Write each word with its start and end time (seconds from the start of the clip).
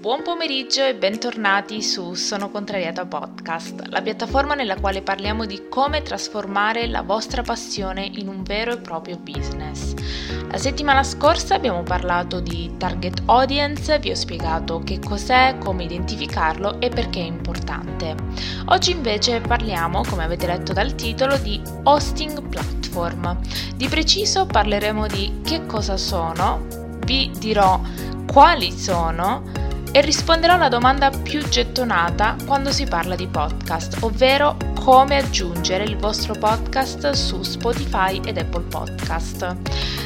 Buon 0.00 0.22
pomeriggio 0.22 0.84
e 0.84 0.94
bentornati 0.94 1.82
su 1.82 2.14
Sono 2.14 2.50
Contrariata 2.50 3.04
Podcast, 3.04 3.82
la 3.88 4.00
piattaforma 4.00 4.54
nella 4.54 4.78
quale 4.78 5.02
parliamo 5.02 5.44
di 5.44 5.66
come 5.68 6.02
trasformare 6.02 6.86
la 6.86 7.02
vostra 7.02 7.42
passione 7.42 8.08
in 8.14 8.28
un 8.28 8.44
vero 8.44 8.74
e 8.74 8.78
proprio 8.78 9.18
business. 9.18 9.94
La 10.48 10.56
settimana 10.56 11.02
scorsa 11.02 11.56
abbiamo 11.56 11.82
parlato 11.82 12.38
di 12.38 12.76
target 12.78 13.22
audience, 13.26 13.98
vi 13.98 14.12
ho 14.12 14.14
spiegato 14.14 14.78
che 14.84 15.00
cos'è, 15.00 15.56
come 15.58 15.82
identificarlo 15.82 16.80
e 16.80 16.90
perché 16.90 17.18
è 17.18 17.26
importante. 17.26 18.14
Oggi 18.66 18.92
invece 18.92 19.40
parliamo, 19.40 20.02
come 20.08 20.22
avete 20.22 20.46
letto 20.46 20.72
dal 20.72 20.94
titolo, 20.94 21.36
di 21.38 21.60
hosting 21.82 22.48
platform. 22.48 23.36
Di 23.74 23.88
preciso 23.88 24.46
parleremo 24.46 25.08
di 25.08 25.40
che 25.42 25.66
cosa 25.66 25.96
sono, 25.96 26.64
vi 27.04 27.32
dirò 27.36 27.80
quali 28.30 28.70
sono, 28.70 29.66
e 29.98 30.00
risponderò 30.00 30.54
alla 30.54 30.68
domanda 30.68 31.10
più 31.10 31.42
gettonata 31.48 32.36
quando 32.46 32.70
si 32.70 32.86
parla 32.86 33.16
di 33.16 33.26
podcast, 33.26 33.96
ovvero 34.02 34.56
come 34.78 35.16
aggiungere 35.16 35.82
il 35.82 35.96
vostro 35.96 36.34
podcast 36.34 37.10
su 37.10 37.42
Spotify 37.42 38.20
ed 38.24 38.38
Apple 38.38 38.62
Podcast. 38.62 39.56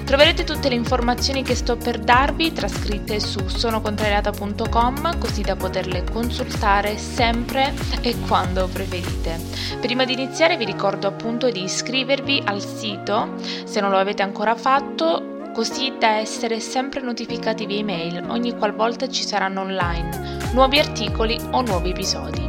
Troverete 0.06 0.44
tutte 0.44 0.70
le 0.70 0.76
informazioni 0.76 1.42
che 1.42 1.54
sto 1.54 1.76
per 1.76 1.98
darvi 1.98 2.54
trascritte 2.54 3.20
su 3.20 3.46
sonocontrariata.com 3.46 5.18
così 5.18 5.42
da 5.42 5.56
poterle 5.56 6.04
consultare 6.10 6.96
sempre 6.96 7.74
e 8.00 8.18
quando 8.26 8.68
preferite. 8.72 9.38
Prima 9.78 10.06
di 10.06 10.14
iniziare 10.14 10.56
vi 10.56 10.64
ricordo 10.64 11.06
appunto 11.06 11.50
di 11.50 11.64
iscrivervi 11.64 12.44
al 12.46 12.62
sito 12.62 13.34
se 13.64 13.80
non 13.80 13.90
lo 13.90 13.98
avete 13.98 14.22
ancora 14.22 14.54
fatto 14.54 15.41
così 15.52 15.96
da 15.98 16.16
essere 16.16 16.60
sempre 16.60 17.00
notificati 17.02 17.66
via 17.66 17.78
email 17.78 18.24
ogni 18.28 18.56
qualvolta 18.56 19.08
ci 19.08 19.22
saranno 19.22 19.60
online 19.60 20.40
nuovi 20.52 20.78
articoli 20.78 21.38
o 21.52 21.62
nuovi 21.62 21.90
episodi. 21.90 22.40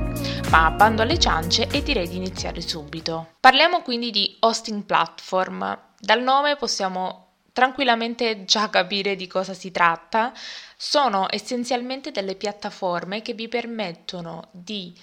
Ma 0.50 0.72
bando 0.72 1.02
alle 1.02 1.20
ciance 1.20 1.68
e 1.68 1.84
direi 1.84 2.08
di 2.08 2.18
iniziare 2.18 2.62
subito. 2.62 3.36
Parliamo 3.40 3.82
quindi 3.82 4.12
di 4.12 4.36
hosting 4.40 4.84
platform. 4.84 5.80
Dal 6.00 6.22
nome 6.22 6.56
possiamo 6.56 7.36
tranquillamente 7.54 8.46
già 8.46 8.70
capire 8.70 9.16
di 9.16 9.28
cosa 9.28 9.54
si 9.54 9.72
tratta. 9.72 10.34
Sono 10.76 11.28
essenzialmente 11.30 12.12
delle 12.12 12.36
piattaforme 12.36 13.22
che 13.22 13.34
vi 13.34 13.48
permettono 13.48 14.50
di 14.52 14.94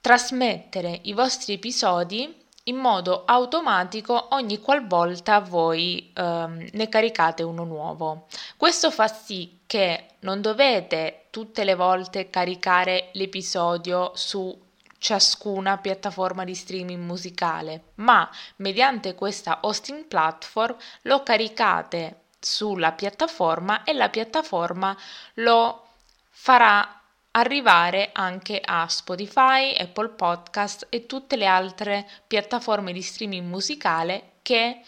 trasmettere 0.00 1.00
i 1.04 1.12
vostri 1.12 1.54
episodi 1.54 2.39
in 2.64 2.76
modo 2.76 3.24
automatico 3.24 4.28
ogni 4.30 4.60
qualvolta 4.60 5.40
voi 5.40 6.12
ehm, 6.14 6.68
ne 6.72 6.88
caricate 6.88 7.42
uno 7.42 7.64
nuovo. 7.64 8.26
Questo 8.56 8.90
fa 8.90 9.08
sì 9.08 9.60
che 9.66 10.16
non 10.20 10.40
dovete 10.40 11.26
tutte 11.30 11.64
le 11.64 11.74
volte 11.74 12.28
caricare 12.28 13.10
l'episodio 13.12 14.12
su 14.14 14.68
ciascuna 14.98 15.78
piattaforma 15.78 16.44
di 16.44 16.54
streaming 16.54 17.02
musicale, 17.02 17.92
ma 17.96 18.28
mediante 18.56 19.14
questa 19.14 19.60
hosting 19.62 20.04
platform 20.04 20.76
lo 21.02 21.22
caricate 21.22 22.24
sulla 22.38 22.92
piattaforma 22.92 23.82
e 23.84 23.94
la 23.94 24.10
piattaforma 24.10 24.96
lo 25.34 25.86
farà 26.28 26.99
arrivare 27.32 28.10
anche 28.12 28.60
a 28.62 28.88
Spotify, 28.88 29.74
Apple 29.76 30.10
Podcast 30.10 30.86
e 30.90 31.06
tutte 31.06 31.36
le 31.36 31.46
altre 31.46 32.08
piattaforme 32.26 32.92
di 32.92 33.02
streaming 33.02 33.46
musicale 33.46 34.32
che 34.42 34.80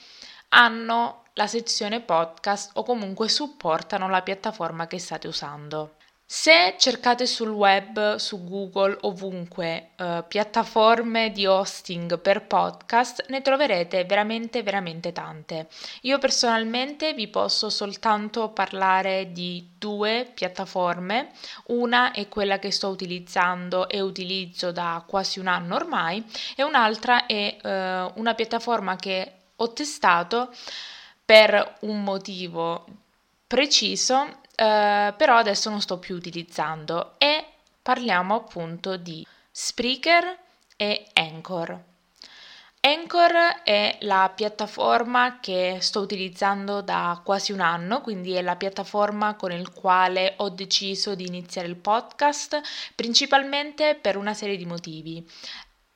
hanno 0.48 1.24
la 1.34 1.46
sezione 1.46 2.00
podcast 2.00 2.72
o 2.74 2.82
comunque 2.82 3.28
supportano 3.28 4.08
la 4.08 4.22
piattaforma 4.22 4.86
che 4.86 4.98
state 4.98 5.28
usando. 5.28 5.96
Se 6.34 6.76
cercate 6.78 7.26
sul 7.26 7.50
web, 7.50 8.14
su 8.14 8.42
Google, 8.48 8.96
ovunque, 9.02 9.90
eh, 9.96 10.24
piattaforme 10.26 11.30
di 11.30 11.44
hosting 11.44 12.18
per 12.18 12.46
podcast, 12.46 13.26
ne 13.28 13.42
troverete 13.42 14.06
veramente, 14.06 14.62
veramente 14.62 15.12
tante. 15.12 15.68
Io 16.00 16.18
personalmente 16.18 17.12
vi 17.12 17.28
posso 17.28 17.68
soltanto 17.68 18.48
parlare 18.48 19.30
di 19.32 19.72
due 19.76 20.26
piattaforme. 20.32 21.32
Una 21.66 22.12
è 22.12 22.26
quella 22.28 22.58
che 22.58 22.70
sto 22.70 22.88
utilizzando 22.88 23.86
e 23.86 24.00
utilizzo 24.00 24.72
da 24.72 25.04
quasi 25.06 25.38
un 25.38 25.48
anno 25.48 25.74
ormai 25.74 26.24
e 26.56 26.62
un'altra 26.62 27.26
è 27.26 27.58
eh, 27.62 28.10
una 28.14 28.34
piattaforma 28.34 28.96
che 28.96 29.32
ho 29.54 29.72
testato 29.74 30.50
per 31.26 31.76
un 31.80 32.02
motivo 32.02 32.86
preciso 33.46 34.40
eh, 34.54 35.14
però 35.16 35.36
adesso 35.36 35.70
non 35.70 35.80
sto 35.80 35.98
più 35.98 36.14
utilizzando 36.14 37.14
e 37.18 37.44
parliamo 37.80 38.34
appunto 38.34 38.96
di 38.96 39.26
Spreaker 39.50 40.38
e 40.76 41.06
Anchor. 41.14 41.90
Anchor 42.84 43.32
è 43.62 43.98
la 44.00 44.32
piattaforma 44.34 45.38
che 45.38 45.78
sto 45.80 46.00
utilizzando 46.00 46.80
da 46.80 47.20
quasi 47.24 47.52
un 47.52 47.60
anno, 47.60 48.00
quindi 48.00 48.32
è 48.32 48.42
la 48.42 48.56
piattaforma 48.56 49.36
con 49.36 49.52
il 49.52 49.72
quale 49.72 50.34
ho 50.38 50.48
deciso 50.48 51.14
di 51.14 51.24
iniziare 51.24 51.68
il 51.68 51.76
podcast, 51.76 52.60
principalmente 52.96 53.94
per 53.94 54.16
una 54.16 54.34
serie 54.34 54.56
di 54.56 54.66
motivi. 54.66 55.24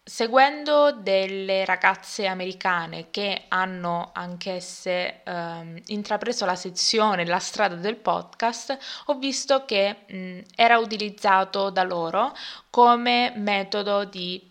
Seguendo 0.09 0.93
delle 0.93 1.65
ragazze 1.65 2.27
americane 2.29 3.11
che 3.11 3.47
hanno 3.49 4.11
anch'esse 4.15 5.25
ehm, 5.25 5.81
intrapreso 5.87 6.45
la 6.45 6.55
sezione, 6.55 7.27
la 7.27 7.41
strada 7.41 7.75
del 7.75 7.97
podcast, 7.97 8.79
ho 9.07 9.15
visto 9.19 9.65
che 9.65 10.05
mh, 10.09 10.39
era 10.55 10.79
utilizzato 10.79 11.71
da 11.71 11.83
loro 11.83 12.33
come 12.71 13.33
metodo 13.35 14.05
di 14.05 14.46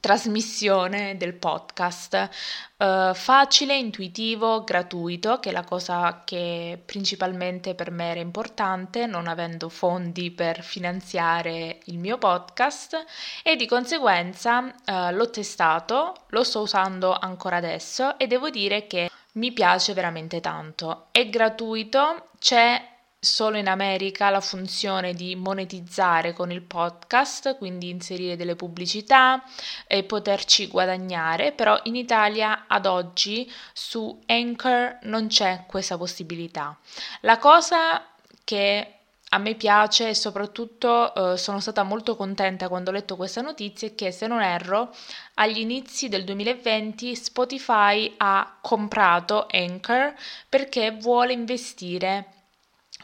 trasmissione 0.00 1.16
del 1.16 1.34
podcast. 1.34 2.28
Uh, 2.76 3.14
facile, 3.14 3.76
intuitivo, 3.76 4.64
gratuito, 4.64 5.40
che 5.40 5.50
è 5.50 5.52
la 5.52 5.64
cosa 5.64 6.22
che 6.24 6.80
principalmente 6.84 7.74
per 7.74 7.90
me 7.90 8.10
era 8.10 8.20
importante, 8.20 9.06
non 9.06 9.28
avendo 9.28 9.68
fondi 9.68 10.30
per 10.30 10.62
finanziare 10.62 11.78
il 11.84 11.98
mio 11.98 12.18
podcast 12.18 13.04
e 13.42 13.56
di 13.56 13.66
conseguenza 13.66 14.58
uh, 14.58 15.14
l'ho 15.14 15.30
testato, 15.30 16.14
lo 16.28 16.44
sto 16.44 16.60
usando 16.60 17.16
ancora 17.16 17.56
adesso 17.56 18.18
e 18.18 18.26
devo 18.26 18.50
dire 18.50 18.86
che 18.86 19.10
mi 19.32 19.52
piace 19.52 19.92
veramente 19.94 20.40
tanto. 20.40 21.06
È 21.10 21.28
gratuito, 21.28 22.28
c'è 22.38 22.95
solo 23.26 23.58
in 23.58 23.68
America 23.68 24.30
la 24.30 24.40
funzione 24.40 25.12
di 25.12 25.34
monetizzare 25.34 26.32
con 26.32 26.50
il 26.50 26.62
podcast, 26.62 27.58
quindi 27.58 27.90
inserire 27.90 28.36
delle 28.36 28.56
pubblicità 28.56 29.42
e 29.86 30.04
poterci 30.04 30.68
guadagnare, 30.68 31.52
però 31.52 31.78
in 31.84 31.96
Italia 31.96 32.64
ad 32.68 32.86
oggi 32.86 33.50
su 33.72 34.22
Anchor 34.26 34.98
non 35.02 35.26
c'è 35.26 35.64
questa 35.66 35.98
possibilità. 35.98 36.78
La 37.22 37.38
cosa 37.38 38.06
che 38.44 38.92
a 39.30 39.38
me 39.38 39.54
piace 39.54 40.10
e 40.10 40.14
soprattutto 40.14 41.32
eh, 41.32 41.36
sono 41.36 41.58
stata 41.58 41.82
molto 41.82 42.14
contenta 42.14 42.68
quando 42.68 42.90
ho 42.90 42.92
letto 42.92 43.16
questa 43.16 43.40
notizia 43.40 43.88
è 43.88 43.94
che 43.96 44.12
se 44.12 44.28
non 44.28 44.40
erro 44.40 44.94
agli 45.34 45.58
inizi 45.58 46.08
del 46.08 46.22
2020 46.22 47.16
Spotify 47.16 48.14
ha 48.18 48.58
comprato 48.60 49.46
Anchor 49.50 50.14
perché 50.48 50.92
vuole 50.92 51.32
investire 51.32 52.35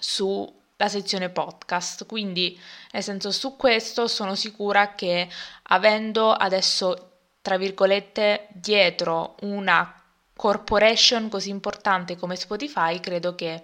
sulla 0.02 0.88
sezione 0.88 1.30
podcast. 1.30 2.06
Quindi, 2.06 2.60
nel 2.90 3.02
senso, 3.04 3.30
su 3.30 3.56
questo 3.56 4.08
sono 4.08 4.34
sicura 4.34 4.94
che 4.94 5.28
avendo 5.64 6.32
adesso, 6.32 7.10
tra 7.40 7.56
virgolette, 7.56 8.48
dietro 8.50 9.36
una 9.42 9.94
corporation 10.34 11.28
così 11.28 11.50
importante 11.50 12.16
come 12.16 12.34
Spotify, 12.34 12.98
credo 12.98 13.36
che 13.36 13.62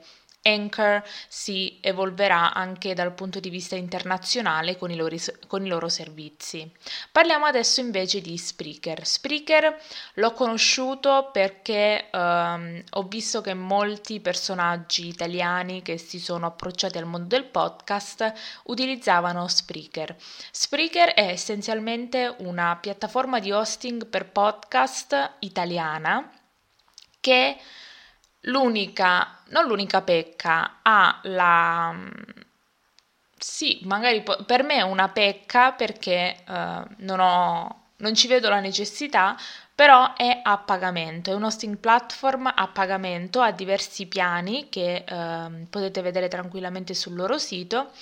Anchor 0.48 1.02
si 1.28 1.78
evolverà 1.80 2.54
anche 2.54 2.94
dal 2.94 3.12
punto 3.12 3.40
di 3.40 3.50
vista 3.50 3.76
internazionale 3.76 4.76
con 4.76 4.90
i, 4.90 4.96
loro, 4.96 5.16
con 5.46 5.64
i, 5.64 5.68
loro, 5.68 5.88
servizi. 5.88 6.70
Parliamo 7.12 7.46
adesso 7.46 7.80
invece 7.80 8.20
di 8.20 8.36
Spreaker. 8.36 9.06
Spreaker 9.06 9.76
l'ho 10.14 10.32
conosciuto 10.32 11.30
perché 11.32 12.08
um, 12.12 12.82
ho 12.90 13.02
visto 13.02 13.40
che 13.40 13.54
molti 13.54 14.20
personaggi 14.20 15.08
italiani 15.08 15.82
che 15.82 15.98
si 15.98 16.18
sono 16.18 16.46
approcciati 16.46 16.98
al 16.98 17.04
mondo 17.04 17.26
del 17.28 17.44
podcast 17.44 18.32
utilizzavano 18.64 19.46
Spreaker. 19.48 20.16
Spreaker 20.50 21.10
è 21.10 21.28
essenzialmente 21.28 22.34
una 22.38 22.76
piattaforma 22.76 23.38
di 23.38 23.50
hosting 23.50 24.06
per 24.06 24.30
podcast 24.30 25.36
italiana 25.40 26.30
che 27.20 27.56
L'unica, 28.48 29.38
non 29.48 29.66
l'unica 29.66 30.02
pecca, 30.02 30.80
ha 30.82 31.20
la... 31.24 31.94
Sì, 33.38 33.80
magari 33.84 34.24
per 34.46 34.62
me 34.64 34.76
è 34.76 34.82
una 34.82 35.08
pecca 35.08 35.72
perché 35.72 36.42
uh, 36.46 36.52
non, 36.98 37.20
ho, 37.20 37.90
non 37.96 38.14
ci 38.14 38.26
vedo 38.26 38.48
la 38.48 38.60
necessità, 38.60 39.36
però 39.74 40.14
è 40.14 40.40
a 40.42 40.58
pagamento, 40.58 41.30
è 41.30 41.34
un 41.34 41.44
hosting 41.44 41.76
platform 41.76 42.52
a 42.52 42.66
pagamento, 42.68 43.40
ha 43.40 43.52
diversi 43.52 44.06
piani 44.06 44.68
che 44.68 45.04
uh, 45.08 45.68
potete 45.70 46.02
vedere 46.02 46.26
tranquillamente 46.26 46.94
sul 46.94 47.14
loro 47.14 47.38
sito 47.38 47.92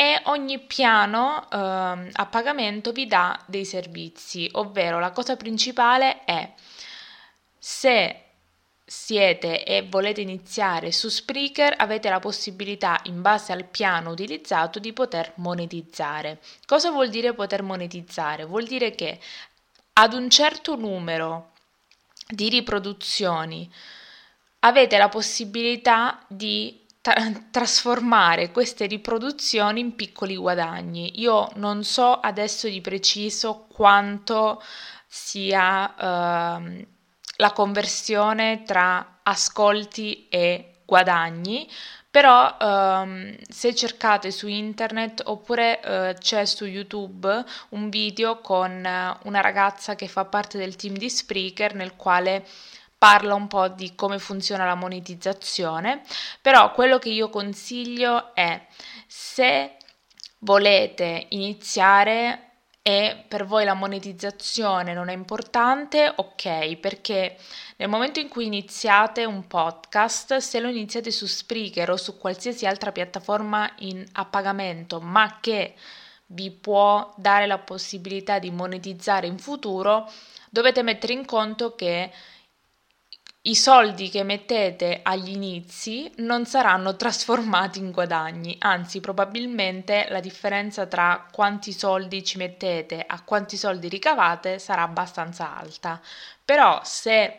e 0.00 0.20
ogni 0.26 0.60
piano 0.60 1.48
eh, 1.50 1.56
a 1.56 2.26
pagamento 2.30 2.92
vi 2.92 3.08
dà 3.08 3.36
dei 3.46 3.64
servizi, 3.64 4.48
ovvero 4.52 5.00
la 5.00 5.10
cosa 5.10 5.34
principale 5.34 6.24
è 6.24 6.52
se 7.58 8.27
siete 8.90 9.64
e 9.64 9.86
volete 9.86 10.22
iniziare 10.22 10.92
su 10.92 11.10
Spreaker, 11.10 11.74
avete 11.76 12.08
la 12.08 12.20
possibilità, 12.20 12.98
in 13.04 13.20
base 13.20 13.52
al 13.52 13.66
piano 13.66 14.10
utilizzato, 14.10 14.78
di 14.78 14.94
poter 14.94 15.32
monetizzare. 15.36 16.40
Cosa 16.64 16.90
vuol 16.90 17.10
dire 17.10 17.34
poter 17.34 17.62
monetizzare? 17.62 18.46
Vuol 18.46 18.64
dire 18.64 18.92
che 18.92 19.20
ad 19.92 20.14
un 20.14 20.30
certo 20.30 20.74
numero 20.74 21.50
di 22.26 22.48
riproduzioni 22.48 23.70
avete 24.60 24.96
la 24.96 25.10
possibilità 25.10 26.24
di 26.26 26.80
tra- 27.02 27.30
trasformare 27.50 28.50
queste 28.50 28.86
riproduzioni 28.86 29.80
in 29.80 29.96
piccoli 29.96 30.36
guadagni. 30.36 31.20
Io 31.20 31.50
non 31.56 31.84
so 31.84 32.14
adesso 32.14 32.68
di 32.68 32.80
preciso 32.80 33.66
quanto 33.70 34.62
sia 35.06 36.58
uh, 36.58 36.86
la 37.40 37.52
conversione 37.52 38.62
tra 38.64 39.20
ascolti 39.22 40.28
e 40.28 40.80
guadagni, 40.84 41.68
però 42.10 42.56
um, 42.58 43.36
se 43.48 43.74
cercate 43.74 44.30
su 44.30 44.48
internet 44.48 45.22
oppure 45.26 45.80
uh, 45.84 46.18
c'è 46.18 46.44
su 46.46 46.64
YouTube 46.64 47.44
un 47.70 47.90
video 47.90 48.40
con 48.40 48.70
uh, 48.70 49.28
una 49.28 49.40
ragazza 49.40 49.94
che 49.94 50.08
fa 50.08 50.24
parte 50.24 50.58
del 50.58 50.74
team 50.74 50.96
di 50.96 51.10
Spreaker 51.10 51.74
nel 51.74 51.94
quale 51.94 52.44
parla 52.96 53.34
un 53.34 53.46
po' 53.46 53.68
di 53.68 53.94
come 53.94 54.18
funziona 54.18 54.64
la 54.64 54.74
monetizzazione, 54.74 56.02
però 56.40 56.72
quello 56.72 56.98
che 56.98 57.10
io 57.10 57.28
consiglio 57.30 58.34
è 58.34 58.66
se 59.06 59.76
volete 60.40 61.26
iniziare 61.28 62.47
e 62.88 63.22
per 63.28 63.44
voi 63.44 63.66
la 63.66 63.74
monetizzazione 63.74 64.94
non 64.94 65.10
è 65.10 65.12
importante, 65.12 66.10
ok, 66.16 66.76
perché 66.76 67.36
nel 67.76 67.90
momento 67.90 68.18
in 68.18 68.28
cui 68.28 68.46
iniziate 68.46 69.26
un 69.26 69.46
podcast, 69.46 70.38
se 70.38 70.58
lo 70.58 70.68
iniziate 70.68 71.10
su 71.10 71.26
Spreaker 71.26 71.90
o 71.90 71.98
su 71.98 72.16
qualsiasi 72.16 72.64
altra 72.64 72.90
piattaforma 72.90 73.70
in, 73.80 74.02
a 74.12 74.24
pagamento, 74.24 75.00
ma 75.00 75.36
che 75.38 75.74
vi 76.28 76.50
può 76.50 77.12
dare 77.18 77.46
la 77.46 77.58
possibilità 77.58 78.38
di 78.38 78.50
monetizzare 78.50 79.26
in 79.26 79.36
futuro, 79.36 80.10
dovete 80.48 80.82
mettere 80.82 81.12
in 81.12 81.26
conto 81.26 81.74
che 81.74 82.10
i 83.42 83.54
soldi 83.54 84.10
che 84.10 84.24
mettete 84.24 85.00
agli 85.02 85.30
inizi 85.30 86.10
non 86.16 86.44
saranno 86.44 86.96
trasformati 86.96 87.78
in 87.78 87.92
guadagni, 87.92 88.56
anzi 88.58 89.00
probabilmente 89.00 90.06
la 90.10 90.20
differenza 90.20 90.86
tra 90.86 91.26
quanti 91.30 91.72
soldi 91.72 92.24
ci 92.24 92.36
mettete 92.36 93.02
a 93.06 93.22
quanti 93.22 93.56
soldi 93.56 93.88
ricavate 93.88 94.58
sarà 94.58 94.82
abbastanza 94.82 95.56
alta. 95.56 96.00
Però 96.44 96.80
se 96.84 97.38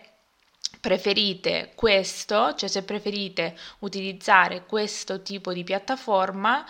preferite 0.79 1.73
questo, 1.75 2.55
cioè 2.55 2.69
se 2.69 2.83
preferite 2.83 3.55
utilizzare 3.79 4.65
questo 4.65 5.21
tipo 5.21 5.51
di 5.53 5.63
piattaforma, 5.63 6.65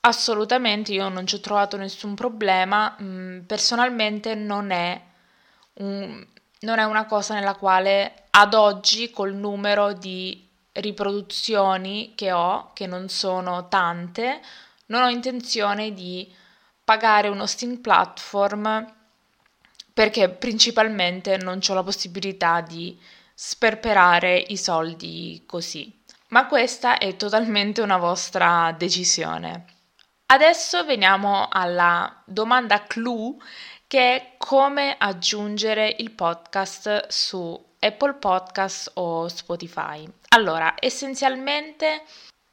assolutamente 0.00 0.92
io 0.92 1.08
non 1.08 1.26
ci 1.26 1.36
ho 1.36 1.40
trovato 1.40 1.76
nessun 1.76 2.14
problema, 2.14 2.96
mm, 3.00 3.40
personalmente 3.40 4.34
non 4.34 4.70
è 4.70 5.00
non 6.60 6.78
è 6.78 6.84
una 6.84 7.06
cosa 7.06 7.34
nella 7.34 7.54
quale 7.54 8.24
ad 8.30 8.54
oggi 8.54 9.10
col 9.10 9.34
numero 9.34 9.92
di 9.92 10.46
riproduzioni 10.72 12.12
che 12.14 12.32
ho, 12.32 12.72
che 12.72 12.86
non 12.86 13.08
sono 13.08 13.68
tante, 13.68 14.40
non 14.86 15.02
ho 15.02 15.08
intenzione 15.08 15.92
di 15.92 16.32
pagare 16.82 17.28
un 17.28 17.40
hosting 17.40 17.80
platform 17.80 18.94
perché 19.92 20.28
principalmente 20.28 21.36
non 21.36 21.60
ho 21.66 21.74
la 21.74 21.82
possibilità 21.82 22.60
di 22.60 22.98
sperperare 23.34 24.36
i 24.48 24.56
soldi 24.56 25.42
così. 25.46 25.92
Ma 26.28 26.46
questa 26.46 26.98
è 26.98 27.16
totalmente 27.16 27.80
una 27.80 27.96
vostra 27.96 28.74
decisione. 28.76 29.64
Adesso 30.26 30.84
veniamo 30.84 31.48
alla 31.50 32.22
domanda 32.24 32.82
clou 32.82 33.40
che 33.88 34.14
è 34.14 34.32
come 34.36 34.96
aggiungere 34.98 35.96
il 35.98 36.10
podcast 36.10 37.06
su 37.08 37.58
Apple 37.78 38.14
Podcast 38.14 38.90
o 38.94 39.28
Spotify. 39.28 40.06
Allora, 40.28 40.74
essenzialmente 40.78 42.02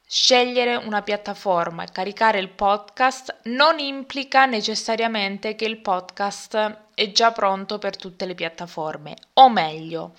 scegliere 0.08 0.78
una 0.78 1.02
piattaforma 1.02 1.84
e 1.84 1.92
caricare 1.92 2.40
il 2.40 2.48
podcast 2.48 3.40
non 3.44 3.80
implica 3.80 4.46
necessariamente 4.46 5.56
che 5.56 5.66
il 5.66 5.80
podcast 5.80 6.78
è 6.94 7.12
già 7.12 7.34
pronto 7.34 7.80
per 7.80 7.98
tutte 7.98 8.26
le 8.26 8.34
piattaforme, 8.34 9.16
o 9.34 9.50
meglio, 9.50 10.14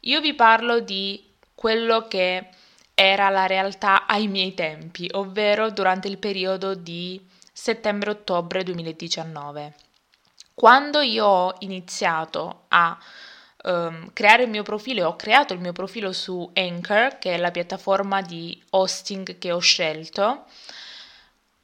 io 0.00 0.20
vi 0.20 0.32
parlo 0.34 0.78
di 0.78 1.28
quello 1.56 2.06
che 2.06 2.50
era 2.94 3.30
la 3.30 3.46
realtà 3.46 4.06
ai 4.06 4.28
miei 4.28 4.54
tempi, 4.54 5.08
ovvero 5.14 5.70
durante 5.70 6.06
il 6.06 6.18
periodo 6.18 6.74
di 6.74 7.20
settembre-ottobre 7.52 8.62
2019. 8.62 9.74
Quando 10.54 11.00
io 11.00 11.26
ho 11.26 11.54
iniziato 11.60 12.64
a 12.68 12.98
um, 13.64 14.12
creare 14.12 14.44
il 14.44 14.50
mio 14.50 14.62
profilo, 14.62 15.08
ho 15.08 15.16
creato 15.16 15.54
il 15.54 15.60
mio 15.60 15.72
profilo 15.72 16.12
su 16.12 16.50
Anchor, 16.54 17.18
che 17.18 17.34
è 17.34 17.38
la 17.38 17.50
piattaforma 17.50 18.20
di 18.20 18.62
hosting 18.70 19.38
che 19.38 19.52
ho 19.52 19.58
scelto, 19.58 20.44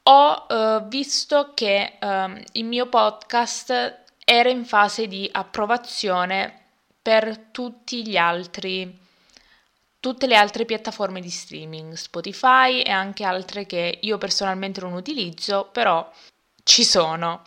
ho 0.03 0.45
uh, 0.47 0.87
visto 0.87 1.51
che 1.53 1.97
um, 2.01 2.41
il 2.53 2.65
mio 2.65 2.87
podcast 2.87 4.03
era 4.25 4.49
in 4.49 4.65
fase 4.65 5.07
di 5.07 5.29
approvazione 5.31 6.57
per 7.01 7.37
tutti 7.51 8.07
gli 8.07 8.17
altri 8.17 9.07
tutte 9.99 10.27
le 10.27 10.35
altre 10.35 10.65
piattaforme 10.65 11.19
di 11.19 11.29
streaming, 11.29 11.93
Spotify 11.93 12.81
e 12.81 12.89
anche 12.89 13.23
altre 13.23 13.65
che 13.65 13.99
io 14.01 14.17
personalmente 14.17 14.79
non 14.79 14.93
utilizzo, 14.93 15.69
però 15.71 16.09
ci 16.63 16.83
sono. 16.83 17.43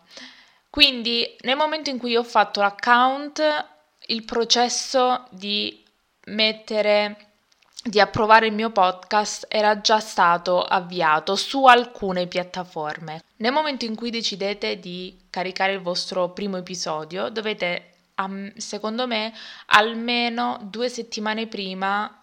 Quindi 0.72 1.36
nel 1.42 1.56
momento 1.56 1.90
in 1.90 1.98
cui 1.98 2.16
ho 2.16 2.22
fatto 2.22 2.62
l'account, 2.62 3.42
il 4.06 4.24
processo 4.24 5.26
di 5.28 5.84
mettere, 6.28 7.32
di 7.84 8.00
approvare 8.00 8.46
il 8.46 8.54
mio 8.54 8.70
podcast 8.70 9.44
era 9.50 9.82
già 9.82 10.00
stato 10.00 10.62
avviato 10.62 11.36
su 11.36 11.66
alcune 11.66 12.26
piattaforme. 12.26 13.22
Nel 13.36 13.52
momento 13.52 13.84
in 13.84 13.94
cui 13.94 14.08
decidete 14.08 14.78
di 14.78 15.26
caricare 15.28 15.74
il 15.74 15.82
vostro 15.82 16.30
primo 16.30 16.56
episodio, 16.56 17.28
dovete, 17.28 17.90
secondo 18.56 19.06
me, 19.06 19.30
almeno 19.66 20.56
due 20.62 20.88
settimane 20.88 21.48
prima 21.48 22.18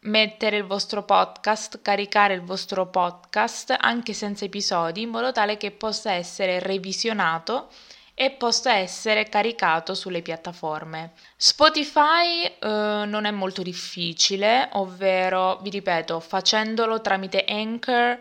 mettere 0.00 0.56
il 0.56 0.64
vostro 0.64 1.02
podcast, 1.02 1.82
caricare 1.82 2.34
il 2.34 2.42
vostro 2.42 2.86
podcast 2.86 3.74
anche 3.78 4.12
senza 4.12 4.44
episodi 4.44 5.02
in 5.02 5.10
modo 5.10 5.32
tale 5.32 5.56
che 5.56 5.70
possa 5.70 6.12
essere 6.12 6.58
revisionato 6.58 7.68
e 8.14 8.30
possa 8.32 8.74
essere 8.74 9.28
caricato 9.28 9.94
sulle 9.94 10.22
piattaforme. 10.22 11.12
Spotify 11.36 12.44
eh, 12.44 13.04
non 13.06 13.24
è 13.24 13.30
molto 13.30 13.62
difficile, 13.62 14.68
ovvero, 14.72 15.58
vi 15.62 15.70
ripeto, 15.70 16.18
facendolo 16.18 17.00
tramite 17.00 17.44
Anchor 17.46 18.18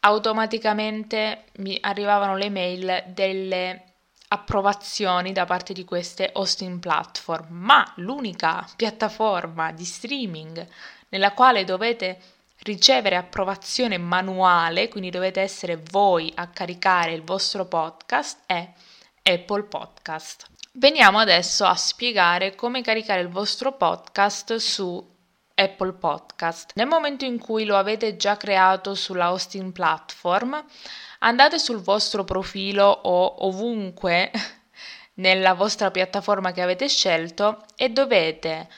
automaticamente 0.00 1.44
mi 1.56 1.78
arrivavano 1.80 2.36
le 2.36 2.50
mail 2.50 3.04
delle 3.08 3.85
approvazioni 4.28 5.32
da 5.32 5.44
parte 5.44 5.72
di 5.72 5.84
queste 5.84 6.30
hosting 6.34 6.78
platform, 6.78 7.46
ma 7.50 7.92
l'unica 7.96 8.66
piattaforma 8.76 9.72
di 9.72 9.84
streaming 9.84 10.66
nella 11.10 11.32
quale 11.32 11.64
dovete 11.64 12.20
ricevere 12.58 13.16
approvazione 13.16 13.98
manuale, 13.98 14.88
quindi 14.88 15.10
dovete 15.10 15.40
essere 15.40 15.80
voi 15.90 16.32
a 16.34 16.48
caricare 16.48 17.12
il 17.12 17.22
vostro 17.22 17.66
podcast, 17.66 18.40
è 18.46 18.72
Apple 19.22 19.62
Podcast. 19.64 20.46
Veniamo 20.72 21.18
adesso 21.18 21.64
a 21.64 21.74
spiegare 21.74 22.54
come 22.54 22.82
caricare 22.82 23.20
il 23.20 23.28
vostro 23.28 23.72
podcast 23.72 24.56
su 24.56 25.14
Apple 25.54 25.94
Podcast. 25.94 26.72
Nel 26.74 26.86
momento 26.86 27.24
in 27.24 27.38
cui 27.38 27.64
lo 27.64 27.76
avete 27.76 28.16
già 28.16 28.36
creato 28.36 28.94
sulla 28.94 29.32
hosting 29.32 29.72
platform, 29.72 30.62
andate 31.26 31.58
sul 31.58 31.80
vostro 31.80 32.24
profilo 32.24 32.84
o 32.84 33.46
ovunque 33.46 34.30
nella 35.14 35.54
vostra 35.54 35.90
piattaforma 35.90 36.52
che 36.52 36.62
avete 36.62 36.88
scelto 36.88 37.64
e 37.74 37.90
dovete 37.90 38.68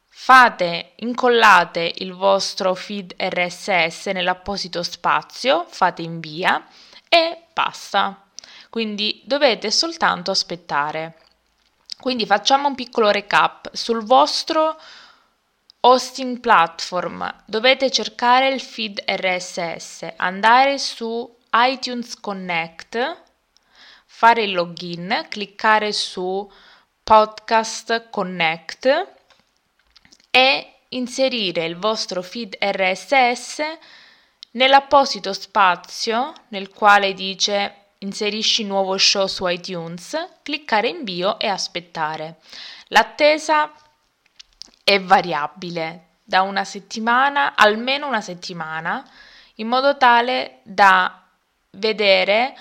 Fate, 0.08 0.92
incollate 0.96 1.90
il 1.96 2.12
vostro 2.12 2.74
feed 2.74 3.14
RSS 3.16 4.06
nell'apposito 4.08 4.82
spazio, 4.82 5.64
fate 5.66 6.02
invia 6.02 6.62
e 7.08 7.44
basta. 7.52 8.24
Quindi 8.70 9.22
dovete 9.24 9.70
soltanto 9.70 10.30
aspettare. 10.30 11.16
Quindi 11.98 12.26
facciamo 12.26 12.68
un 12.68 12.74
piccolo 12.74 13.10
recap. 13.10 13.72
Sul 13.72 14.04
vostro 14.04 14.78
hosting 15.80 16.40
platform 16.40 17.42
dovete 17.44 17.90
cercare 17.90 18.48
il 18.48 18.60
feed 18.60 19.02
RSS, 19.06 20.14
andare 20.16 20.78
su 20.78 21.36
iTunes 21.52 22.20
Connect, 22.20 23.22
fare 24.04 24.42
il 24.42 24.52
login, 24.52 25.26
cliccare 25.28 25.92
su 25.92 26.50
Podcast 27.02 28.10
Connect 28.10 29.08
e 30.30 30.74
inserire 30.90 31.64
il 31.64 31.76
vostro 31.76 32.22
feed 32.22 32.56
RSS 32.60 33.62
Nell'apposito 34.52 35.32
spazio 35.32 36.32
nel 36.48 36.70
quale 36.70 37.12
dice 37.12 37.74
inserisci 37.98 38.64
nuovo 38.64 38.96
show 38.96 39.26
su 39.26 39.46
iTunes, 39.46 40.16
cliccare 40.42 40.88
invio 40.88 41.38
e 41.38 41.48
aspettare. 41.48 42.36
L'attesa 42.88 43.72
è 44.82 45.00
variabile 45.00 46.06
da 46.22 46.42
una 46.42 46.64
settimana, 46.64 47.54
almeno 47.56 48.06
una 48.06 48.20
settimana, 48.20 49.04
in 49.56 49.66
modo 49.66 49.96
tale 49.96 50.60
da 50.62 51.22
vedere 51.72 52.54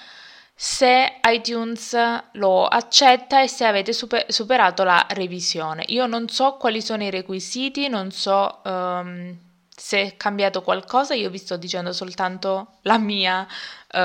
se 0.53 1.20
iTunes 1.24 1.96
lo 2.34 2.65
accetta 2.65 3.41
e 3.41 3.48
se 3.48 3.65
avete 3.65 3.94
super- 3.94 4.32
superato 4.32 4.84
la 4.84 5.06
revisione. 5.12 5.84
Io 5.88 6.08
non 6.08 6.27
so 6.29 6.58
quali 6.58 6.82
sono 6.82 7.03
i 7.03 7.12
requisiti, 7.12 7.88
non 7.88 8.12
so 8.12 8.62
um, 8.63 9.38
se 9.79 10.01
è 10.01 10.17
cambiato 10.17 10.63
qualcosa, 10.63 11.13
io 11.13 11.29
vi 11.29 11.38
sto 11.38 11.55
dicendo 11.55 11.93
soltanto 11.93 12.79
la 12.81 12.98
mia, 12.98 13.41
uh, 13.43 13.98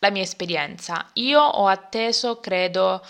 la 0.00 0.10
mia 0.10 0.22
esperienza. 0.22 1.08
Io 1.14 1.40
ho 1.40 1.66
atteso, 1.66 2.38
credo, 2.38 3.02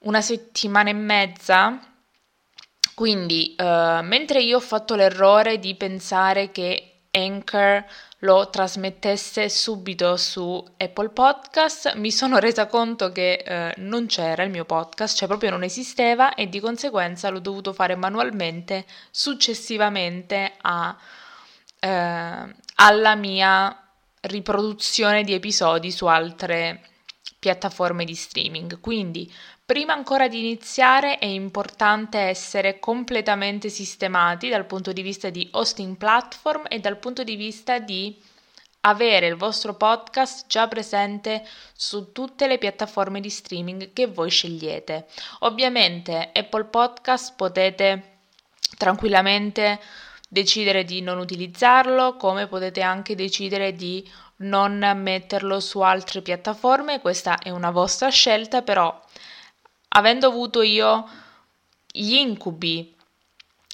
una 0.00 0.20
settimana 0.20 0.90
e 0.90 0.92
mezza. 0.92 1.80
Quindi, 2.94 3.54
uh, 3.58 4.02
mentre 4.02 4.42
io 4.42 4.58
ho 4.58 4.60
fatto 4.60 4.94
l'errore 4.94 5.58
di 5.58 5.74
pensare 5.74 6.50
che 6.52 7.04
Anchor 7.10 7.84
lo 8.22 8.50
trasmettesse 8.50 9.48
subito 9.48 10.16
su 10.16 10.64
Apple 10.76 11.10
Podcast, 11.10 11.94
mi 11.94 12.10
sono 12.10 12.38
resa 12.38 12.66
conto 12.66 13.12
che 13.12 13.34
eh, 13.34 13.74
non 13.76 14.06
c'era 14.06 14.42
il 14.42 14.50
mio 14.50 14.64
podcast, 14.64 15.16
cioè 15.16 15.28
proprio 15.28 15.50
non 15.50 15.62
esisteva 15.62 16.34
e 16.34 16.48
di 16.48 16.58
conseguenza 16.58 17.28
l'ho 17.28 17.38
dovuto 17.38 17.72
fare 17.72 17.94
manualmente 17.94 18.86
successivamente 19.10 20.54
a, 20.60 20.96
eh, 21.78 22.54
alla 22.74 23.14
mia 23.14 23.88
riproduzione 24.22 25.22
di 25.22 25.34
episodi 25.34 25.92
su 25.92 26.06
altre 26.06 26.82
piattaforme 27.38 28.04
di 28.04 28.14
streaming. 28.16 28.80
Quindi 28.80 29.32
Prima 29.68 29.92
ancora 29.92 30.28
di 30.28 30.38
iniziare 30.38 31.18
è 31.18 31.26
importante 31.26 32.16
essere 32.16 32.78
completamente 32.78 33.68
sistemati 33.68 34.48
dal 34.48 34.64
punto 34.64 34.94
di 34.94 35.02
vista 35.02 35.28
di 35.28 35.46
hosting 35.52 35.98
platform 35.98 36.64
e 36.70 36.78
dal 36.78 36.96
punto 36.96 37.22
di 37.22 37.36
vista 37.36 37.78
di 37.78 38.18
avere 38.80 39.26
il 39.26 39.34
vostro 39.34 39.74
podcast 39.74 40.46
già 40.46 40.66
presente 40.68 41.46
su 41.74 42.12
tutte 42.12 42.46
le 42.46 42.56
piattaforme 42.56 43.20
di 43.20 43.28
streaming 43.28 43.92
che 43.92 44.06
voi 44.06 44.30
scegliete. 44.30 45.04
Ovviamente 45.40 46.30
Apple 46.32 46.64
Podcast 46.64 47.34
potete 47.36 48.20
tranquillamente 48.78 49.78
decidere 50.30 50.84
di 50.84 51.02
non 51.02 51.18
utilizzarlo, 51.18 52.16
come 52.16 52.46
potete 52.46 52.80
anche 52.80 53.14
decidere 53.14 53.74
di 53.74 54.10
non 54.36 54.78
metterlo 54.96 55.60
su 55.60 55.80
altre 55.80 56.22
piattaforme, 56.22 57.02
questa 57.02 57.36
è 57.36 57.50
una 57.50 57.70
vostra 57.70 58.08
scelta, 58.08 58.62
però 58.62 58.98
avendo 59.88 60.26
avuto 60.26 60.62
io 60.62 61.08
gli 61.90 62.14
incubi 62.14 62.94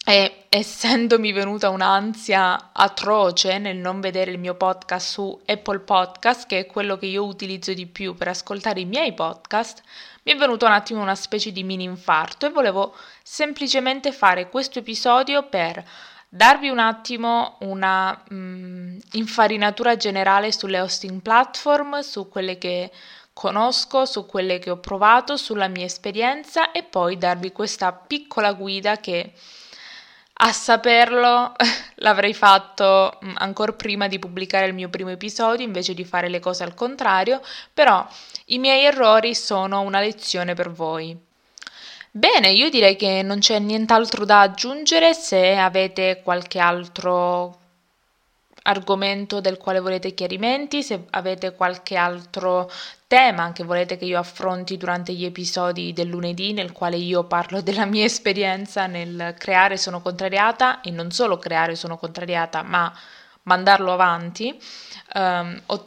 e 0.07 0.45
essendomi 0.51 1.33
venuta 1.33 1.71
un'ansia 1.71 2.71
atroce 2.73 3.59
nel 3.59 3.77
non 3.77 4.01
vedere 4.01 4.31
il 4.31 4.39
mio 4.39 4.55
podcast 4.55 5.11
su 5.11 5.41
Apple 5.47 5.81
Podcast, 5.81 6.47
che 6.47 6.59
è 6.59 6.67
quello 6.67 6.99
che 6.99 7.07
io 7.07 7.25
utilizzo 7.25 7.73
di 7.73 7.87
più 7.87 8.15
per 8.15 8.29
ascoltare 8.29 8.81
i 8.81 8.85
miei 8.85 9.15
podcast, 9.15 9.83
mi 10.25 10.33
è 10.33 10.37
venuto 10.37 10.67
un 10.67 10.73
attimo 10.73 11.01
una 11.01 11.15
specie 11.15 11.53
di 11.53 11.63
mini 11.65 11.85
infarto 11.85 12.47
e 12.47 12.51
volevo 12.51 12.95
semplicemente 13.23 14.13
fare 14.13 14.49
questo 14.51 14.79
episodio 14.79 15.49
per 15.49 15.83
darvi 16.29 16.69
un 16.69 16.81
attimo 16.81 17.57
una 17.61 18.23
mm, 18.33 18.99
infarinatura 19.13 19.97
generale 19.97 20.53
sulle 20.53 20.81
hosting 20.81 21.23
platform, 21.23 22.01
su 22.01 22.29
quelle 22.29 22.59
che 22.59 22.91
conosco, 23.35 24.07
su 24.07 24.25
quelle 24.25 24.59
che 24.59 24.71
ho 24.71 24.79
provato, 24.79 25.37
sulla 25.37 25.69
mia 25.69 25.85
esperienza 25.85 26.73
e 26.73 26.83
poi 26.83 27.19
darvi 27.19 27.53
questa 27.53 27.93
piccola 27.93 28.53
guida 28.55 28.97
che 28.99 29.33
a 30.37 30.53
saperlo 30.53 31.53
l'avrei 31.97 32.35
fatto 32.35 33.19
mm, 33.25 33.35
ancora 33.39 33.73
prima 33.73 34.09
di 34.09 34.19
pubblicare 34.19 34.67
il 34.67 34.75
mio 34.75 34.89
primo 34.89 35.11
episodio 35.11 35.65
invece 35.65 35.95
di 35.95 36.05
fare 36.05 36.29
le 36.29 36.41
cose 36.41 36.65
al 36.65 36.75
contrario, 36.75 37.41
però 37.73 38.07
i 38.47 38.59
miei 38.59 38.85
errori 38.85 39.35
sono 39.35 39.81
una 39.83 40.01
lezione 40.01 40.55
per 40.55 40.71
voi. 40.71 41.17
Bene, 42.11 42.53
io 42.53 42.71
direi 42.71 42.95
che 42.97 43.23
non 43.23 43.41
c'è 43.41 43.59
nient'altro 43.59 44.25
da 44.25 44.41
aggiungere, 44.41 45.15
se 45.15 45.57
avete 45.57 46.21
qualche 46.23 46.61
altro 46.61 47.59
argomento 48.63 49.41
del 49.41 49.57
quale 49.57 49.81
volete 49.81 50.15
chiarimenti, 50.15 50.83
se 50.83 51.07
avete 51.11 51.55
qualche 51.55 51.97
altro 51.97 52.71
tema 53.15 53.53
che 53.53 53.63
volete 53.63 53.97
che 53.97 54.07
io 54.07 54.19
affronti 54.19 54.77
durante 54.77 55.13
gli 55.13 55.25
episodi 55.25 55.93
del 55.93 56.09
lunedì 56.09 56.53
nel 56.53 56.73
quale 56.73 56.97
io 56.97 57.23
parlo 57.23 57.61
della 57.61 57.85
mia 57.85 58.05
esperienza 58.05 58.89
nel 58.89 59.37
creare 59.39 59.77
sono 59.77 60.03
contrariata 60.03 60.81
e 60.81 60.91
non 60.91 61.13
solo 61.13 61.39
creare 61.39 61.77
sono 61.77 61.97
contrariata, 61.97 62.65
ma 62.65 62.93
mandarlo 63.45 63.93
avanti. 63.93 64.59
Um, 65.15 65.63
ho, 65.67 65.85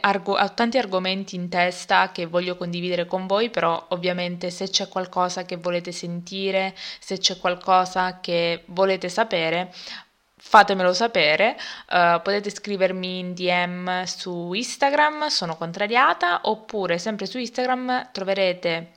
argo- 0.00 0.36
ho, 0.38 0.52
tanti 0.52 0.76
argomenti 0.76 1.34
in 1.34 1.48
testa 1.48 2.12
che 2.12 2.26
voglio 2.26 2.58
condividere 2.58 3.06
con 3.06 3.26
voi, 3.26 3.48
però 3.48 3.86
ovviamente 3.90 4.50
se 4.50 4.68
c'è 4.68 4.86
qualcosa 4.86 5.44
che 5.46 5.56
volete 5.56 5.92
sentire, 5.92 6.74
se 6.98 7.16
c'è 7.16 7.38
qualcosa 7.38 8.20
che 8.20 8.64
volete 8.66 9.08
sapere, 9.08 9.72
fatemelo 10.48 10.92
sapere, 10.92 11.58
uh, 11.90 12.22
potete 12.22 12.50
scrivermi 12.50 13.18
in 13.18 13.34
DM 13.34 14.04
su 14.04 14.52
Instagram, 14.52 15.26
sono 15.26 15.56
contrariata, 15.56 16.42
oppure 16.44 16.98
sempre 16.98 17.26
su 17.26 17.38
Instagram 17.38 18.10
troverete 18.12 18.92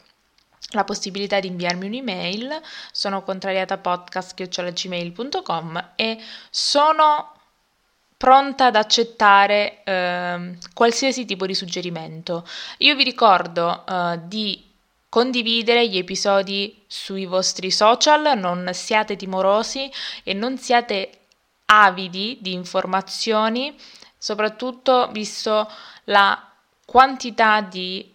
la 0.73 0.83
possibilità 0.83 1.39
di 1.39 1.47
inviarmi 1.47 1.87
un'email, 1.87 2.61
sono 2.91 3.23
contrariatapodcast.gmail.com 3.23 5.91
e 5.95 6.19
sono 6.51 7.33
pronta 8.15 8.67
ad 8.67 8.75
accettare 8.75 9.81
eh, 9.83 10.55
qualsiasi 10.75 11.25
tipo 11.25 11.47
di 11.47 11.55
suggerimento. 11.55 12.47
Io 12.79 12.95
vi 12.95 13.03
ricordo 13.03 13.85
eh, 13.87 14.19
di 14.25 14.67
condividere 15.09 15.89
gli 15.89 15.97
episodi 15.97 16.83
sui 16.85 17.25
vostri 17.25 17.71
social, 17.71 18.37
non 18.37 18.69
siate 18.73 19.15
timorosi 19.15 19.91
e 20.23 20.33
non 20.33 20.59
siate 20.59 21.13
avidi 21.71 22.37
di 22.41 22.53
informazioni, 22.53 23.75
soprattutto 24.17 25.09
visto 25.11 25.69
la 26.05 26.51
quantità 26.85 27.61
di 27.61 28.13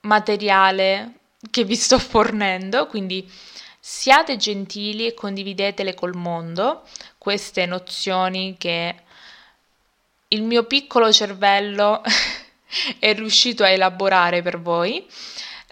materiale 0.00 1.14
che 1.50 1.64
vi 1.64 1.74
sto 1.74 1.98
fornendo, 1.98 2.86
quindi 2.86 3.28
siate 3.80 4.36
gentili 4.36 5.06
e 5.06 5.14
condividetele 5.14 5.94
col 5.94 6.14
mondo 6.14 6.82
queste 7.18 7.66
nozioni 7.66 8.56
che 8.58 8.94
il 10.28 10.42
mio 10.42 10.64
piccolo 10.64 11.12
cervello 11.12 12.02
è 12.98 13.14
riuscito 13.14 13.64
a 13.64 13.70
elaborare 13.70 14.42
per 14.42 14.60
voi. 14.60 15.06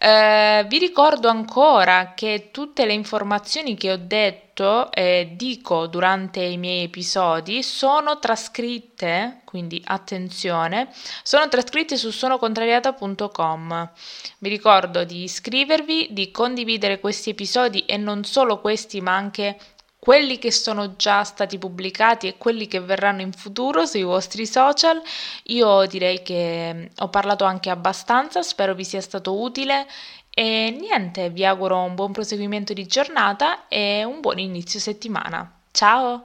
Eh, 0.02 0.64
vi 0.66 0.78
ricordo 0.78 1.28
ancora 1.28 2.14
che 2.14 2.48
tutte 2.50 2.86
le 2.86 2.94
informazioni 2.94 3.76
che 3.76 3.92
ho 3.92 3.98
detto 3.98 4.90
e 4.92 5.32
dico 5.34 5.86
durante 5.88 6.40
i 6.40 6.56
miei 6.56 6.84
episodi 6.84 7.62
sono 7.62 8.18
trascritte, 8.18 9.42
quindi 9.44 9.82
attenzione, 9.84 10.88
sono 11.22 11.46
trascritte 11.48 11.98
su 11.98 12.10
sonocontrariata.com. 12.10 13.90
Vi 14.38 14.48
ricordo 14.48 15.04
di 15.04 15.24
iscrivervi, 15.24 16.08
di 16.12 16.30
condividere 16.30 16.98
questi 16.98 17.28
episodi 17.28 17.84
e 17.84 17.98
non 17.98 18.24
solo 18.24 18.58
questi, 18.58 19.02
ma 19.02 19.14
anche 19.14 19.58
quelli 20.00 20.38
che 20.38 20.50
sono 20.50 20.96
già 20.96 21.22
stati 21.24 21.58
pubblicati 21.58 22.26
e 22.26 22.38
quelli 22.38 22.66
che 22.66 22.80
verranno 22.80 23.20
in 23.20 23.32
futuro 23.32 23.84
sui 23.84 24.02
vostri 24.02 24.46
social. 24.46 25.00
Io 25.44 25.86
direi 25.86 26.22
che 26.22 26.72
mm, 26.74 26.84
ho 26.98 27.08
parlato 27.08 27.44
anche 27.44 27.70
abbastanza, 27.70 28.42
spero 28.42 28.74
vi 28.74 28.84
sia 28.84 29.02
stato 29.02 29.38
utile 29.38 29.86
e 30.30 30.74
niente, 30.76 31.28
vi 31.30 31.44
auguro 31.44 31.78
un 31.82 31.94
buon 31.94 32.12
proseguimento 32.12 32.72
di 32.72 32.86
giornata 32.86 33.68
e 33.68 34.02
un 34.04 34.20
buon 34.20 34.38
inizio 34.38 34.80
settimana. 34.80 35.48
Ciao! 35.70 36.18